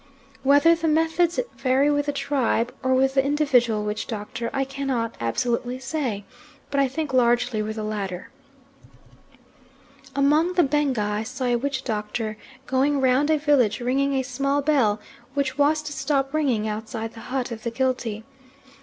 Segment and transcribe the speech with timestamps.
[0.41, 5.13] Whether the methods vary with the tribe, or with the individual witch doctor, I cannot
[5.21, 6.23] absolutely say,
[6.71, 8.31] but I think largely with the latter.
[10.15, 12.35] Among the Benga I saw a witch doctor
[12.65, 14.99] going round a village ringing a small bell
[15.35, 18.23] which was to stop ringing outside the hut of the guilty.